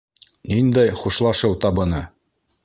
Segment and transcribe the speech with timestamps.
[0.53, 2.01] Ниндәй «хушлашыу» табыны?